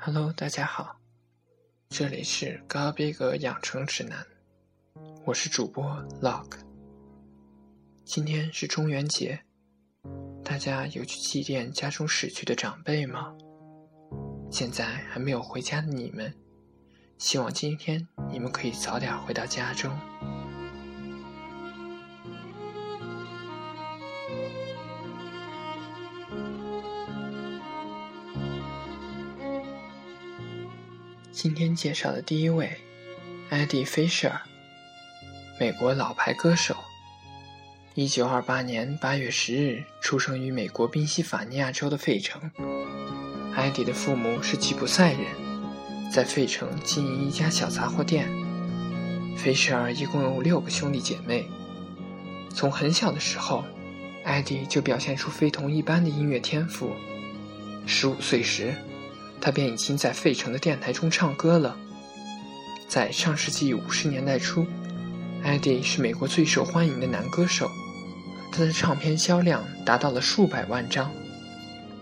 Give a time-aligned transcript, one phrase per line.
[0.00, 0.96] Hello，大家好，
[1.88, 4.24] 这里是高逼格养成指南，
[5.24, 5.84] 我是主播
[6.22, 6.46] Log。
[8.04, 9.40] 今天是中元节，
[10.44, 13.34] 大家有去祭奠家中逝去的长辈吗？
[14.52, 16.32] 现在还没有回家的你们，
[17.18, 19.90] 希望今天你们可以早点回到家中。
[31.40, 32.68] 今天介绍的第一位
[33.48, 34.32] ，Eddie Fisher，
[35.60, 36.74] 美国老牌歌手。
[37.94, 42.50] 一九二八年八月十日出生于美国宾夕法尼亚州的费城。
[43.54, 48.28] 艾迪的父母是吉普赛人，在费城经营一家小杂货店。
[49.36, 51.46] 菲舍尔一共有六个兄弟姐妹。
[52.52, 53.64] 从很小的时候，
[54.24, 56.90] 艾迪就表现出非同一般的音乐天赋。
[57.86, 58.74] 十五岁时，
[59.40, 61.76] 他便已经在费城的电台中唱歌了。
[62.88, 64.66] 在上世纪五十年代初，
[65.42, 67.70] 艾迪是美国最受欢迎的男歌手，
[68.50, 71.10] 他的唱片销量达到了数百万张。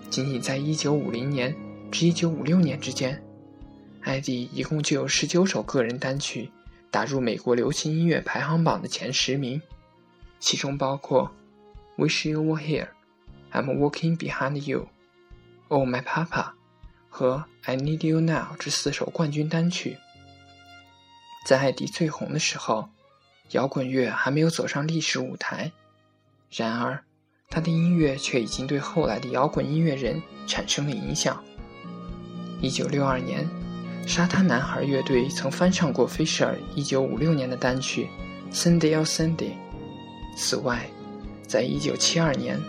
[0.09, 1.55] 仅仅在1950年
[1.91, 3.21] 至1956年之间，
[4.03, 6.51] 艾迪一共就有19首个人单曲
[6.91, 9.61] 打入美国流行音乐排行榜的前十名，
[10.39, 11.31] 其中包括
[12.03, 12.87] 《Wish You Were Here》、
[13.65, 14.81] 《I'm Walking Behind You》、
[15.69, 16.27] 《Oh My Papa》。
[17.19, 19.97] 和《I Need You Now》这四首冠军单曲，
[21.47, 22.91] 在艾迪最红的时候，
[23.53, 25.73] 摇滚乐还没有走上历史舞台。
[26.51, 27.03] 然而，
[27.49, 31.43] 他的音乐却已经对后来的摇滚音乐人产生了影响。
[32.61, 33.49] 一九六二年，
[34.07, 38.11] 沙滩男孩乐队曾翻唱过 Fisher 一九五六年的单曲
[38.55, 39.53] 《Sunday or Sunday》。
[40.37, 40.87] 此外，
[41.49, 42.61] 在一九七二年，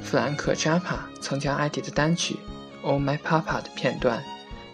[0.00, 2.36] 弗兰克·扎帕曾将艾迪的单曲。
[2.82, 4.22] Oh My Papa 的片段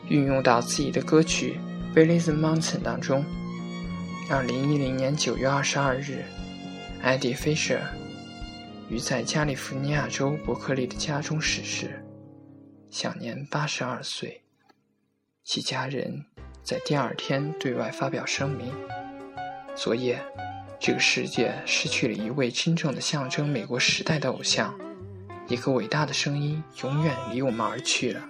[0.08, 1.60] 运用到自己的歌曲
[1.96, 3.24] 《Billy the Mountain》当中。
[4.30, 6.24] 二零一零年九月二十二日
[7.02, 7.80] 艾迪·菲舍
[8.88, 12.04] 于在加利福尼亚州伯克利的家中逝世，
[12.90, 14.42] 享年八十二岁。
[15.44, 16.24] 其家人
[16.62, 18.72] 在第二天对外发表声明：
[19.74, 20.18] 昨夜，
[20.78, 24.74] 这个世界失去了一位真正的象征美国时代的偶像。
[25.48, 28.22] 一个伟大的声音永远离我们而去了。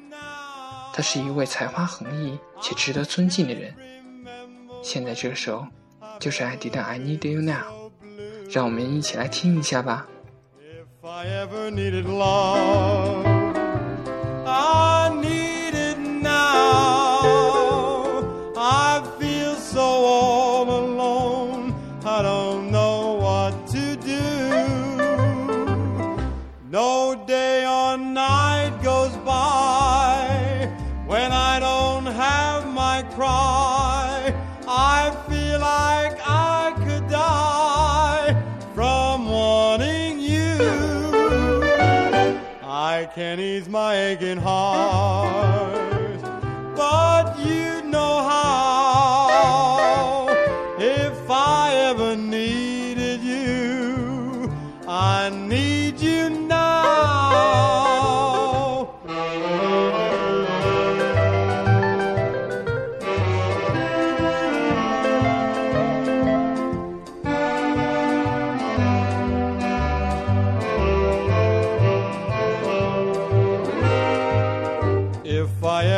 [0.92, 3.74] 他是一位才华横溢且值得尊敬的人。
[4.82, 5.66] 现在这首
[6.18, 7.90] 就是艾迪的《I Need You Now》，
[8.54, 10.06] 让我们一起来听一下吧。
[27.08, 30.70] No day or night goes by
[31.06, 34.34] when I don't have my cry.
[34.68, 38.36] I feel like I could die
[38.74, 40.58] from wanting you.
[42.62, 45.57] I can ease my aching heart.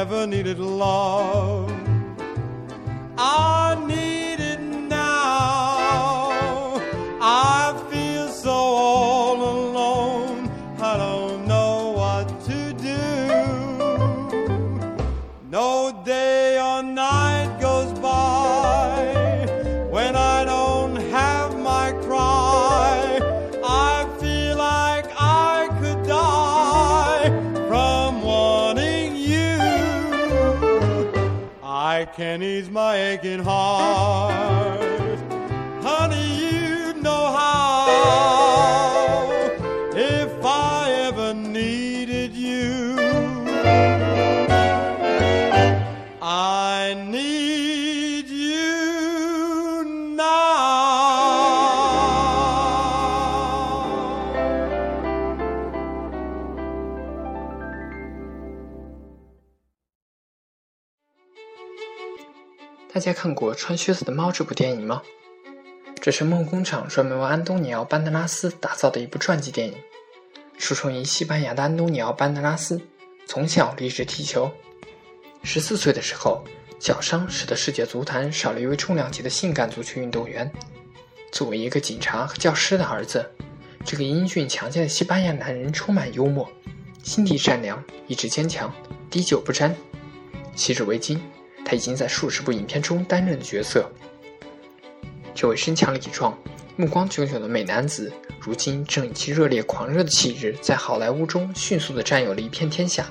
[0.00, 1.89] never needed love.
[33.44, 34.09] hard.
[63.00, 65.00] 大家看过《穿靴子的猫》这部电影吗？
[66.02, 69.74] 这是梦工厂专门为安东尼奥·班德拉斯打造的一部传记电影。
[70.58, 72.78] 出生于西班牙的安东尼奥·班德拉斯，
[73.26, 74.52] 从小立志踢球。
[75.42, 76.44] 十四岁的时候，
[76.78, 80.52] 脚伤使得世界足坛少了一位重量级的性感足球运动员。
[81.32, 83.24] 作为一个警察和教师的儿子，
[83.82, 86.46] 这个英俊强健的西班牙男人充满幽默，
[87.02, 88.70] 心地善良，意志坚强，
[89.08, 89.74] 滴酒不沾。
[90.54, 91.18] 昔至为今，
[91.70, 93.88] 他已经在数十部影片中担任的角色。
[95.36, 96.36] 这位身强力壮、
[96.74, 103.06] 目光炯炯的美男子，如今正以其热烈狂热的气质，在好莱坞中迅速地占有了一片天下，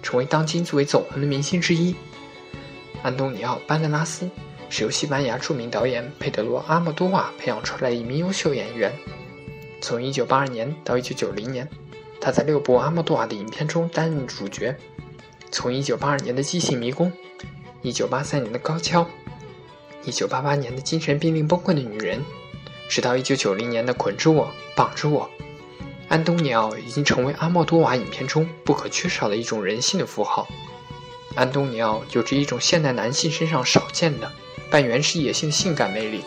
[0.00, 1.92] 成为当今最为走红的明星之一。
[3.02, 4.30] 安东尼奥·班德拉斯
[4.70, 8.92] 是由西班牙著名导演佩德罗·阿莫多瓦培养出来的一名优秀演员。
[9.80, 11.68] 从1982年到1990年，
[12.20, 14.76] 他在六部阿莫多瓦的影片中担任主角。
[15.50, 17.10] 从1982年的《激情迷宫》
[17.82, 19.02] ，1983年的《高跷》。
[20.04, 22.24] 一九八八年的精神病令崩溃的女人，
[22.88, 25.28] 直到一九九零年的捆住我，绑着我，
[26.08, 30.48] 安东尼奥已经成为阿莫多瓦影片中不可缺少的一种人性的符号。
[31.34, 34.32] 安东尼奥有着一种现代男性身上少见的
[34.70, 36.24] 半原始野性性感魅力，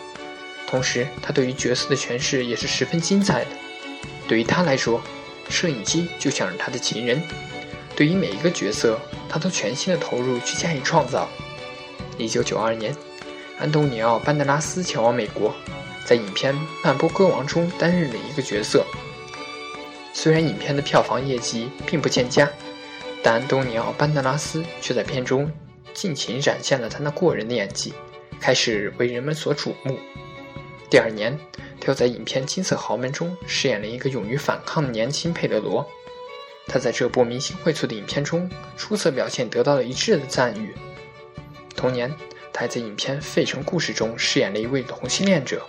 [0.66, 3.50] 同时他对于角色的诠释也是十分精彩的。
[4.28, 5.02] 对于他来说，
[5.48, 7.20] 摄影机就像是他的情人，
[7.94, 8.98] 对于每一个角色，
[9.28, 11.28] 他都全心的投入去加以创造。
[12.18, 12.94] 一九九二年。
[13.58, 15.54] 安东尼奥·班德拉斯前往美国，
[16.04, 16.52] 在影片
[16.82, 18.84] 《曼波歌王》中担任了一个角色。
[20.12, 22.50] 虽然影片的票房业绩并不见佳，
[23.22, 25.48] 但安东尼奥·班德拉斯却在片中
[25.94, 27.94] 尽情展现了他那过人的演技，
[28.40, 29.96] 开始为人们所瞩目。
[30.90, 31.38] 第二年，
[31.80, 35.88] 他又在影片《金色豪门》中饰演了一个勇于反抗的年轻佩德罗。
[36.66, 40.74] 他在这部明星荟萃的影片中出色表现，得到了一致的赞誉。
[41.74, 42.12] 同年。
[42.54, 45.66] 他还在影片《费城故事》中饰演了一位同性恋者，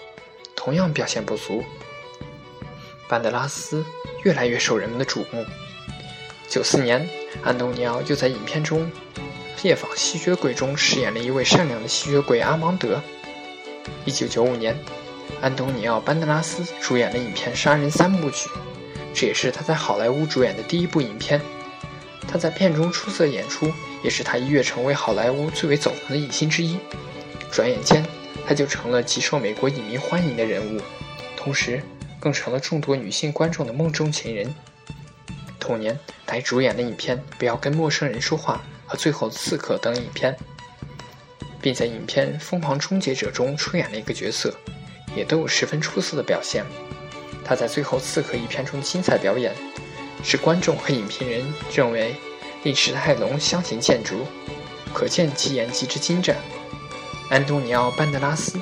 [0.54, 1.64] 同样表现不俗。
[3.08, 3.86] 班德拉斯
[4.24, 5.46] 越来越受人们的瞩目。
[6.50, 7.10] 九四年，
[7.42, 8.92] 安东尼奥又在影片中
[9.66, 13.02] 《夜访吸血鬼》中饰演了一位善良的吸血鬼阿芒德。
[14.04, 14.78] 一九九五年，
[15.40, 18.50] 安东尼奥·班德拉斯主演了影片《杀人三部曲》，
[19.14, 21.40] 这也是他在好莱坞主演的第一部影片。
[22.28, 23.72] 他在片中出色演出。
[24.04, 26.78] 也是他一跃成为好莱坞最为走红的影星之一。
[27.50, 28.06] 转眼间，
[28.46, 30.82] 他就成了极受美国影迷欢迎的人物，
[31.38, 31.82] 同时
[32.20, 34.54] 更成了众多女性观众的梦中情人。
[35.58, 38.62] 同年，他还主演了影片《不要跟陌生人说话》
[38.92, 40.36] 和《最后刺客》等影片，
[41.62, 44.54] 并在影片《疯狂终结者》中出演了一个角色，
[45.16, 46.66] 也都有十分出色的表现。
[47.44, 49.54] 他在《最后刺客》一片中的精彩表演，
[50.24, 52.16] 使观众和影评人认为。
[52.64, 54.20] 令史泰龙相形见绌，
[54.94, 56.38] 可见其演技之精湛。
[57.30, 58.58] 安东尼奥·班德拉斯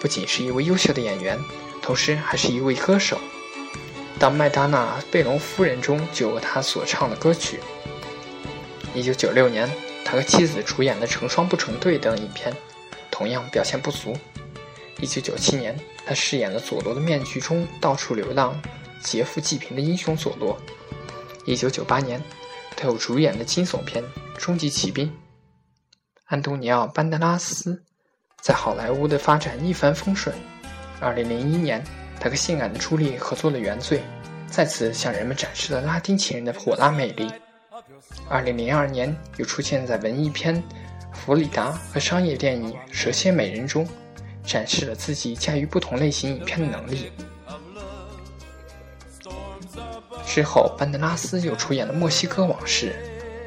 [0.00, 1.38] 不仅是一位优秀的演员，
[1.80, 3.16] 同时还是一位歌手。
[4.18, 7.60] 当《麦达娜·贝隆夫人》中就有他所唱的歌曲。
[8.96, 9.70] 1996年，
[10.04, 12.52] 他和妻子主演的《成双不成对》等影片，
[13.08, 14.16] 同样表现不俗。
[14.98, 18.60] 1997年，他饰演了佐罗的面具中到处流浪、
[19.02, 20.58] 劫富济贫的英雄佐罗。
[21.46, 22.22] 1998年。
[22.76, 24.02] 他有主演的惊悚片
[24.36, 25.06] 《终极骑兵》。
[26.24, 27.80] 安东尼奥·班德拉斯
[28.42, 30.34] 在好莱坞的发展一帆风顺。
[31.00, 31.84] 2001年，
[32.18, 33.98] 他和性感的朱莉合作了《原罪》，
[34.48, 37.30] 再次向人们展示了拉丁情人的火辣魅力。
[38.28, 40.60] 2002年，又出现在文艺片
[41.14, 43.86] 《弗里达》和商业电影《蛇蝎美人》中，
[44.44, 47.10] 展示了自己驾驭不同类型影片的能力。
[50.26, 52.94] 之后，班德拉斯又出演了《墨西哥往事》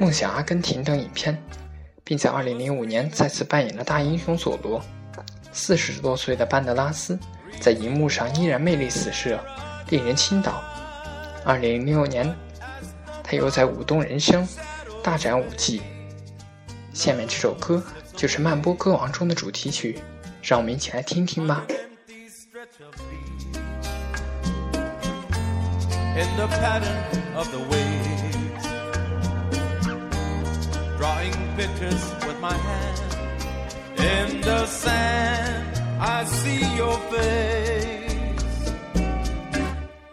[0.00, 1.42] 梦想阿根廷》等影片，
[2.02, 4.82] 并在2005年再次扮演了大英雄佐罗。
[5.52, 7.18] 四十多岁的班德拉斯
[7.60, 9.38] 在荧幕上依然魅力四射，
[9.90, 10.62] 令人倾倒。
[11.44, 12.34] 2006年，
[13.22, 14.46] 他又在《舞动人生》
[15.02, 15.82] 大展舞技。
[16.94, 17.82] 下面这首歌
[18.16, 19.98] 就是《曼波歌王》中的主题曲，
[20.47, 21.65] 让我们一起来听听吧。
[26.15, 28.65] in the pattern of the waves.
[30.97, 32.99] Drawing pictures with my hand
[33.97, 38.73] in the sand, I see your face.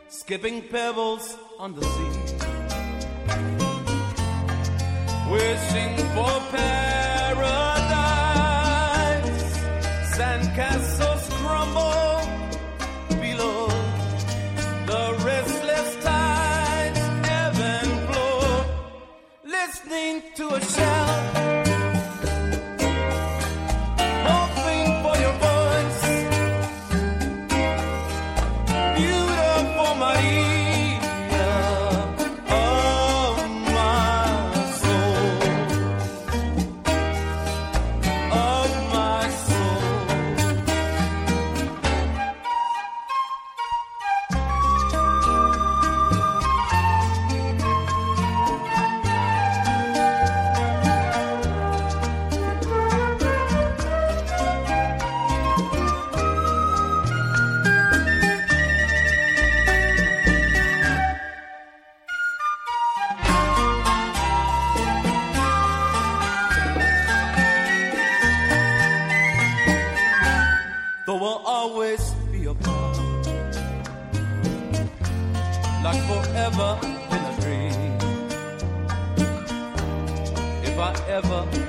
[0.09, 2.17] Skipping pebbles on the sea,
[5.31, 7.04] wishing for paradise.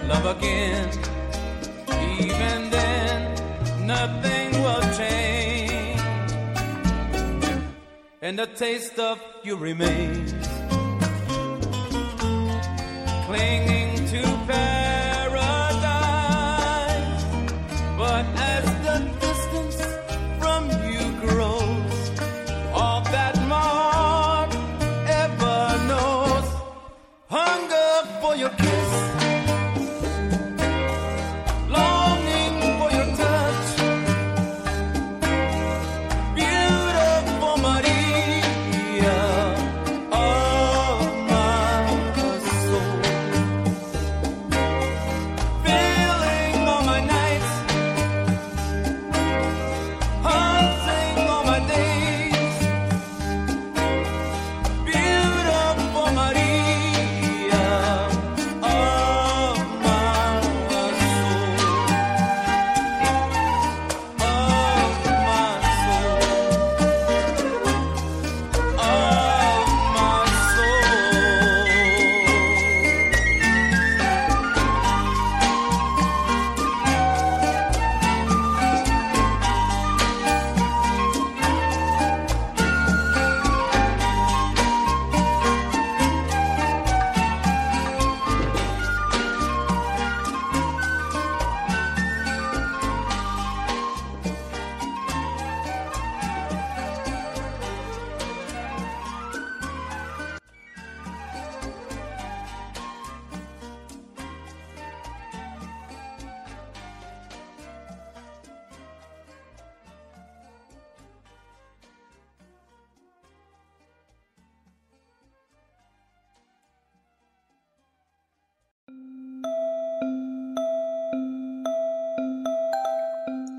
[0.08, 0.88] Love again.
[2.20, 6.00] Even then, nothing will change.
[8.22, 10.32] And the taste of you remains.
[13.26, 13.75] Clinging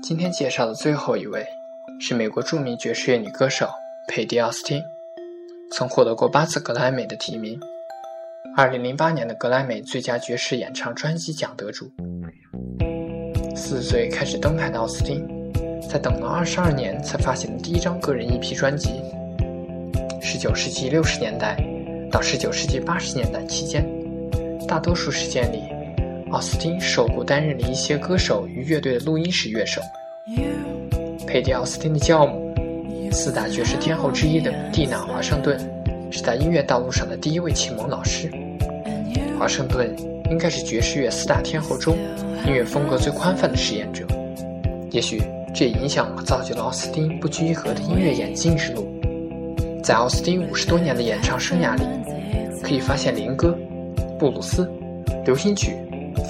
[0.08, 1.46] 今天介绍的最后一位
[2.00, 3.68] 是美国著名爵士乐女歌手
[4.08, 4.82] 佩蒂·奥斯汀，
[5.70, 7.60] 曾获得过八次格莱美的提名
[8.56, 11.90] ，2008年的格莱美最佳爵士演唱专辑奖得主。
[13.54, 15.28] 四岁开始登台的奥斯汀，
[15.90, 19.02] 在等了22年才发行的第一张个人 EP 专辑。
[20.22, 21.54] 19世纪60年代
[22.10, 23.86] 到19世纪80年代期间，
[24.66, 25.64] 大多数时间里，
[26.30, 29.80] 奥斯汀受雇担任了一些歌手与乐队的录音室乐手。
[31.26, 32.54] 佩蒂·奥斯汀的教母，
[33.10, 35.58] 四大爵士天后之一的蒂娜·华盛顿，
[36.10, 38.30] 是在音乐道路上的第一位启蒙老师。
[39.38, 39.94] 华盛顿
[40.30, 41.96] 应该是爵士乐四大天后中
[42.46, 44.04] 音乐风格最宽泛的实验者，
[44.90, 45.22] 也许
[45.54, 48.86] 这也影响了造就了奥斯汀不拘一格的音乐演进之路。
[49.82, 51.84] 在奥斯汀五十多年的演唱生涯里，
[52.62, 53.56] 可以发现灵歌、
[54.18, 54.70] 布鲁斯、
[55.24, 55.76] 流行曲、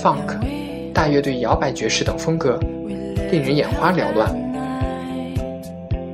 [0.01, 2.57] funk、大乐队、摇摆爵士等风格，
[3.33, 4.33] 令人眼花缭乱。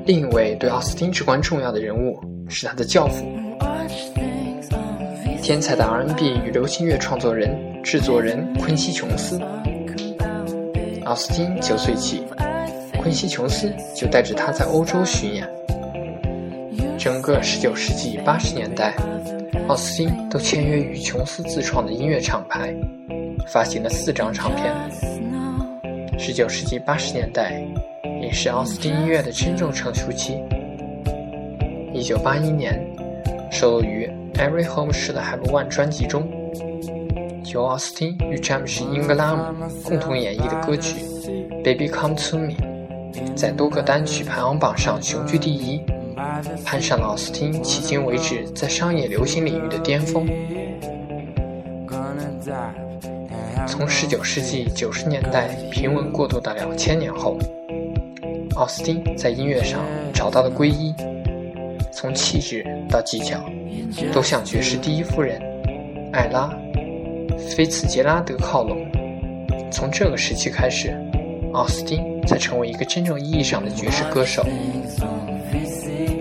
[0.07, 3.26] 另一位对奥斯汀至关重要的人物是他的教父，
[5.43, 9.38] 天才的 R&B 与流行乐创作人、制作人昆西·琼斯。
[11.05, 12.23] 奥斯汀九岁起，
[12.99, 15.47] 昆西·琼斯就带着他在欧洲巡演。
[16.99, 18.95] 整个19世纪80年代，
[19.69, 22.75] 奥斯汀都签约于琼斯自创的音乐厂牌，
[23.47, 24.73] 发行了四张唱片。
[26.19, 27.63] 19世纪80年代
[28.23, 30.39] 也是奥斯汀音乐的真正成熟期。
[31.93, 32.81] 1981年，
[33.51, 36.29] 收录于《Every Home Should Have One》专辑中，
[37.53, 39.45] 由奥斯汀与詹姆斯·英格拉姆
[39.85, 40.97] 共同演绎的歌曲
[41.63, 42.55] 《Baby Come to Me》，
[43.37, 45.81] 在多个单曲排行榜上雄居第一。
[46.65, 50.27] 攀上了奥斯汀迄今为止在商业流行领域的巅峰。
[53.66, 57.38] 从19世纪90年代平稳过渡到2000年后，
[58.56, 59.80] 奥斯汀在音乐上
[60.12, 60.94] 找到了皈依，
[61.90, 63.40] 从气质到技巧，
[64.12, 65.40] 都向爵士第一夫人
[66.12, 66.50] 艾拉·
[67.56, 68.78] 菲茨杰拉德靠拢。
[69.71, 70.94] 从这个时期开始，
[71.52, 74.44] 奥斯汀才成为一个真正意义上的爵士歌手。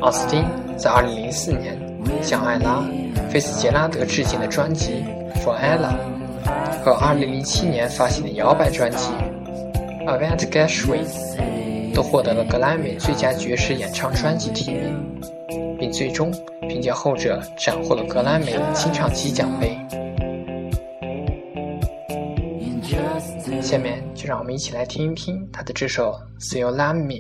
[0.02, 0.44] 奥斯汀
[0.78, 1.78] 在2004年
[2.22, 2.84] 向艾拉·
[3.30, 5.04] 菲茨杰拉德致敬的专辑
[5.44, 5.92] 《For Ella》
[6.84, 9.10] 和2007年发行的摇摆专辑
[10.06, 11.06] 《Avant Gershwin》
[11.96, 14.94] 都获得了格莱美最佳爵士演唱专辑提名，
[15.80, 16.30] 并最终
[16.68, 19.78] 凭借后者斩获了格莱美金唱机奖杯。
[23.62, 27.14] 下面就让我们一起来听一听他的这首《See You Love Me》。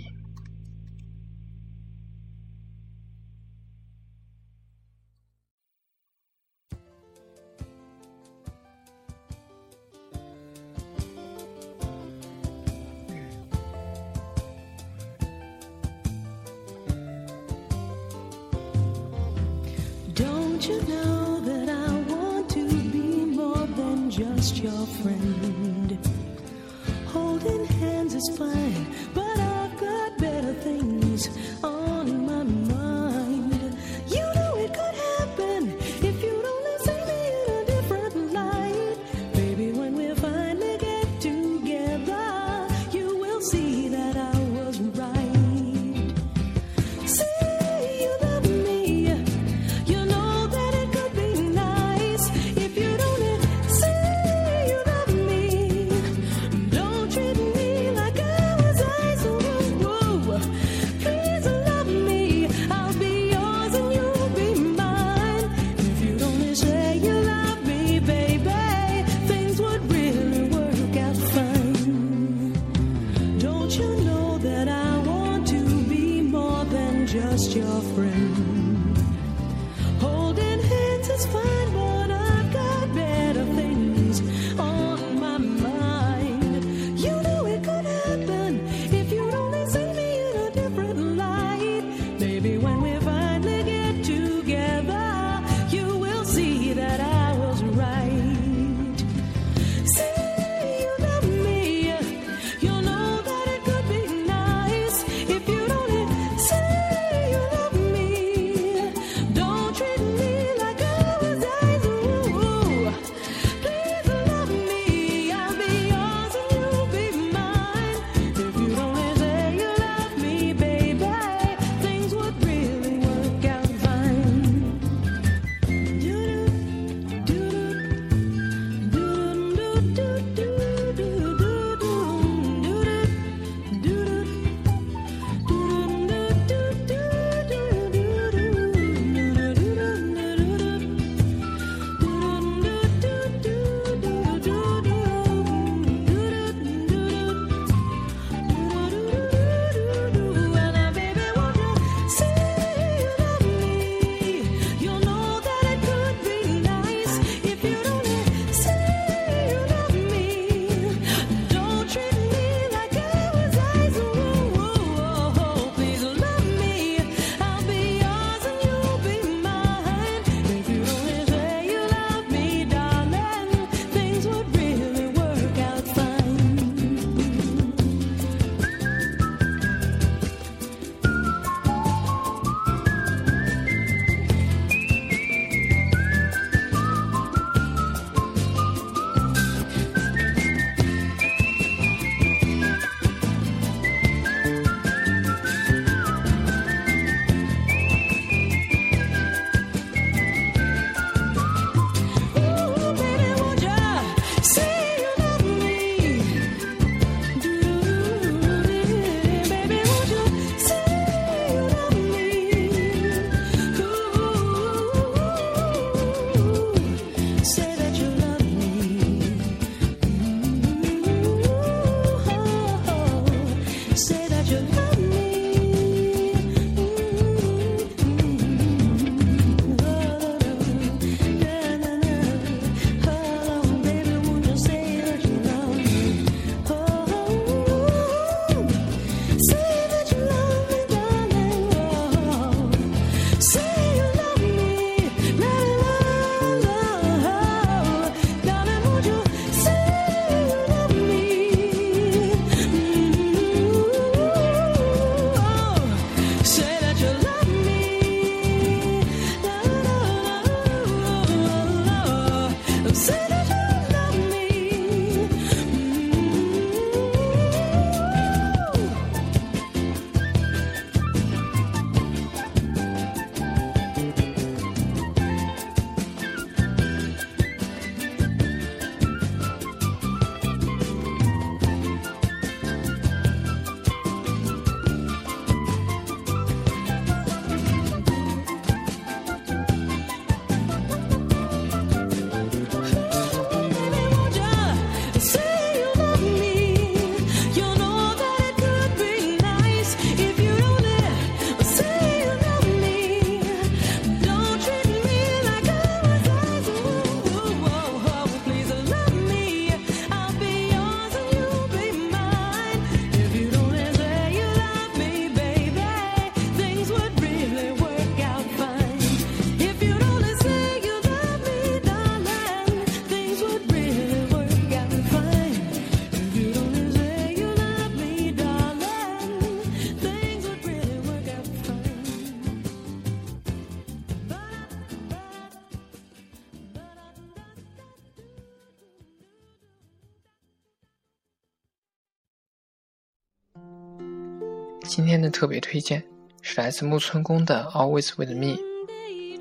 [344.95, 346.03] 今天的特别推荐
[346.43, 348.55] 是来自木村宫的《Always with Me》，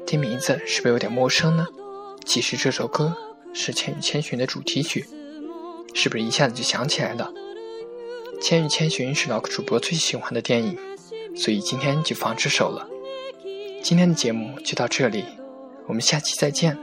[0.06, 1.66] 听名字是不是有点陌生呢？
[2.24, 3.14] 其实这首歌
[3.52, 5.04] 是《千与千寻》的主题曲，
[5.92, 7.30] 是不是一下子就想起来了？
[8.40, 10.78] 《千与千寻》是老主播最喜欢的电影，
[11.36, 12.88] 所以今天就放这首了。
[13.82, 15.22] 今天的节目就到这里，
[15.86, 16.78] 我们下期再见。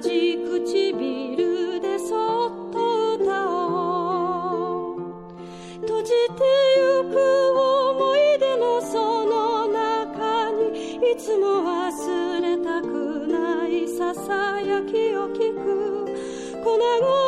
[0.00, 4.98] じ唇でそっと歌おう。
[5.80, 6.14] 閉じて
[6.76, 7.14] ゆく
[7.90, 16.06] 思い出のその中にいつも忘れたくないささやきを聞く。
[16.62, 17.27] 粉々